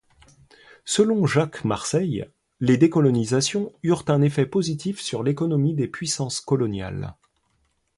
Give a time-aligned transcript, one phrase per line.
[0.83, 2.27] Selon Jacques Marseille,
[2.59, 7.13] les décolonisations eurent un effet positif sur l'économie des puissances coloniales.